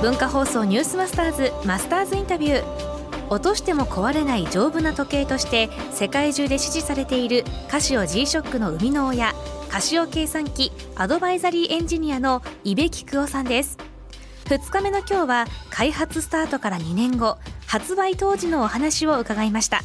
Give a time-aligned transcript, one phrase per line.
[0.00, 3.28] 文化放送ニュースマスターズマスターズインタビュー。
[3.28, 9.34] 落としても壊れない丈夫な時計として世界中で支持されているカシオ G-SHOCK の生みの親
[9.68, 13.76] カシオ計算機アドバイザリーエンジニアの伊部菊夫さんです。
[14.46, 19.82] 2日目の今日は開発スタートから2年後発売当時のお話を伺いました。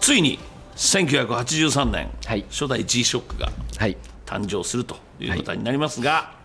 [0.00, 0.38] ついに
[0.76, 2.46] 1983年、はい。
[2.48, 3.98] 初代 G-SHOCK がはい。
[4.24, 6.39] 誕生するということになりますが、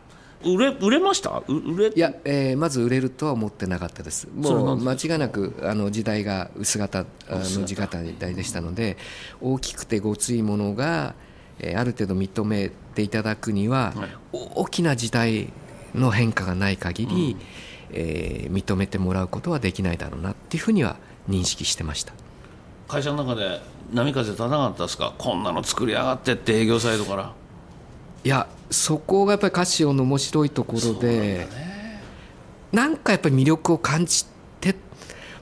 [0.45, 1.43] 売れ売れました？
[1.47, 1.93] う売れ？
[1.95, 8.03] いや、えーまず売れるとは思ってなかったです、もう間違いなくあの時代が薄型あの時型。
[8.03, 8.97] 時代でしたので、
[9.41, 11.15] 大きくてごついものが、
[11.59, 14.09] えーある程度認めていただくには、はい。
[14.31, 15.51] 大きな時代
[15.93, 17.37] の変化がない限り、
[17.91, 20.97] えー認めてもらうことはできないだろうなっていうふうには
[21.29, 22.13] 認識してました。
[22.87, 23.61] 会社の中で
[23.93, 25.13] 波風立たなかったですか？
[25.17, 27.33] こんなの作りやがってって営業サイドから。
[28.23, 31.47] いやそこがやっぱりカシオの面白いところで、
[32.71, 34.25] なんかやっぱり魅力を感じ
[34.59, 34.75] て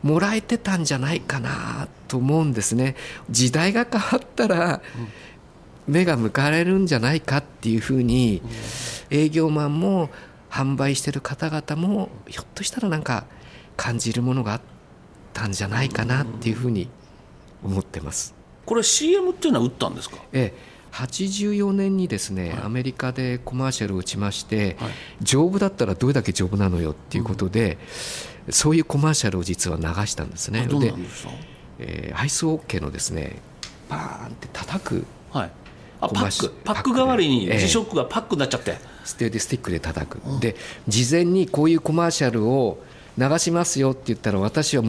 [0.04, 2.96] もらえてたんじゃないかなと思うんですね。
[3.30, 4.82] 時代が変わったら
[5.88, 8.42] 目が向かれるんじゃないかっていうふうに
[9.10, 10.10] 営業マンも
[10.50, 13.26] 販売してる方々もひょっとしたらなんか
[13.76, 14.62] 感じるものがあっ
[15.34, 16.90] たんじゃないかなっていうふうに
[17.64, 18.36] 思ってます。
[18.66, 20.18] これ CM っていうのは打ったんですか？
[20.32, 24.92] ええ84年にですね、アメリカでコマーシャルを打ちまして、はい。
[25.22, 27.78] 丈夫だったらどれだけ丈夫なのよっていうことで、
[28.50, 30.68] そういうコマーシャルを実は流したんですね。
[30.70, 31.32] どうでなんですか？
[31.80, 33.38] えーアイスホッケーのですね
[33.90, 35.52] バーンって叩くはい。
[36.00, 36.54] あパック。
[36.64, 40.56] パック代わりにええ G ショックがパックになっちゃって、ステーディスティックで叩く、で
[40.88, 42.78] 事前にこういうコマーシャルを
[43.18, 44.84] 流しますよって言ったら私は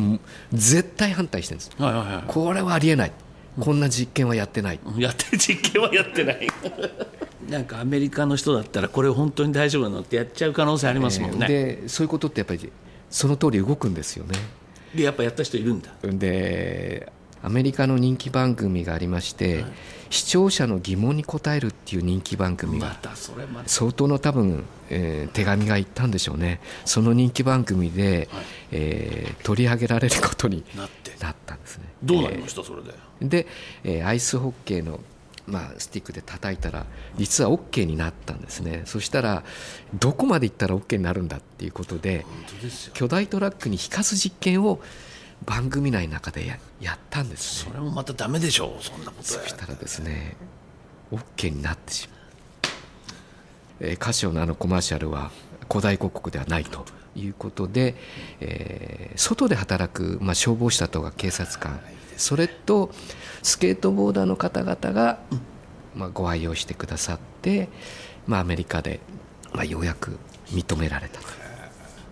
[0.52, 1.70] 絶対反対してるんです。
[1.78, 3.12] はいはいはこれはありえない
[3.60, 6.48] こんな実験はやってない、いやって実験はやってない。
[7.48, 12.72] なんかアメリカの人だったらこれ本当に大丈夫なのってやっちゃう可能性ありますもんね、でそういうことってやっぱり
[13.10, 14.38] その通り動くんですよね。
[14.94, 15.90] でやっぱやった人いるんだ。
[16.02, 19.66] でアメリカの人気番組がありまして、
[20.08, 23.12] 視聴者の疑問に答えるっていう人気番組まが
[23.66, 26.60] 相当の多分、えー手紙がいったんでしょうね。
[26.86, 28.30] その人気番組で、
[28.72, 31.84] えー取り上げられることになってなったんですね。
[32.02, 33.42] どうなりましたそれで？
[33.42, 33.46] で、
[33.82, 35.00] えーアイスホッケーの、
[35.46, 36.86] まあ、スティックで叩いたら
[37.16, 38.82] 実は OK になったんですね。
[38.84, 39.42] そしたら
[39.98, 42.24] どこまで行ったら OK になるんだっていうことで
[42.92, 44.80] 巨大トラックに引かす実験を
[45.44, 47.70] 番組内の中でややったんですね。
[47.72, 49.22] それもまたダメでしょうそんなこと。
[49.22, 50.36] でそしたらですね
[51.12, 52.18] OK になってしまう、
[53.80, 55.30] えーカシオのあのコマーシャルは
[55.68, 56.84] 古代広告ではないと
[57.16, 57.94] いうことで、
[58.40, 61.80] えー外で働く、まあ、消防士だとか警察官
[62.16, 62.90] それと
[63.42, 65.18] スケートボーダーの方々が、
[65.94, 67.68] まあ、ご愛用してくださって、
[68.26, 69.00] まあ、アメリカで、
[69.52, 71.26] まあ、ようやく認められたと。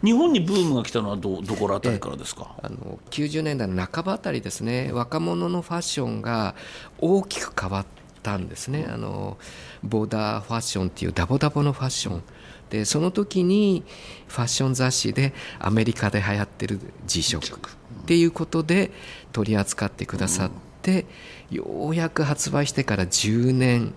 [0.05, 6.57] 日本にブームが来たのはどどこら辺りからですか、あの90年代の半ばあたりですね若者のファッションが
[6.99, 7.87] 大きく変わっ
[8.21, 9.39] たんですねあの
[9.85, 12.23] ボーダーファッションっていうダボダボのファッション
[12.73, 13.85] でその時に
[14.29, 18.91] ファッション雑誌でアメリカで流行ってる G ショックっていうことで
[19.31, 20.51] 取り扱ってくださっ
[20.81, 21.05] て、
[21.51, 23.93] ようやく発売してから10年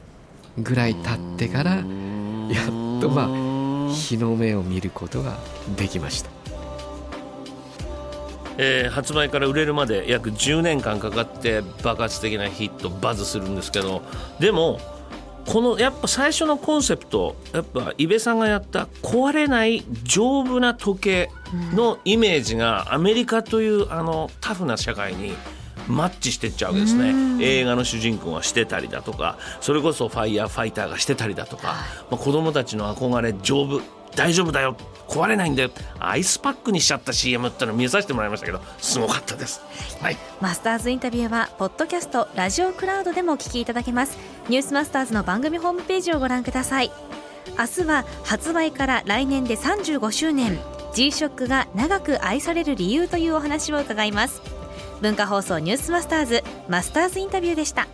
[0.58, 1.86] ぐらい経ってからやっ
[3.02, 5.38] とまあ日の目を見ることが
[5.78, 6.30] できました。
[8.58, 14.02] えー発売から売れるまで約10年間かかって爆発的なヒットバズするんですけど
[14.40, 14.80] でも
[15.46, 21.30] このやっぱ最初のコンセプトやっぱ伊部さんがやった壊れない丈夫な時計
[21.74, 25.34] のイメージがアメリカというあのタフな社会に
[25.88, 27.14] マッチしてっちゃうわけですね。
[27.44, 31.76] 映画の主人公がしてたりだとかそれこそファイヤーファイターがしてたりだとか、
[32.10, 33.82] まあ、子供たちの憧れ丈夫
[34.16, 34.76] 大丈夫だよ。
[35.08, 35.70] 壊れないんだよ。
[36.00, 39.62] アイスパックにしちゃった CM ってのを見させてもらいましたけどすごかったです。
[40.02, 40.18] はい。
[40.42, 44.18] マスターズインタビューはポッドキャストラジオクラウドでもお聞きいただけます。
[44.50, 46.92] ニュースマスターズの番組ホームページをご覧ください。
[47.58, 50.60] 明日は発売から来年で35周年。
[50.94, 54.42] G-SHOCK が長く愛される理由というお話を伺います。
[55.02, 57.88] 文化放送ニュースマスターズマスターズインタビューでした。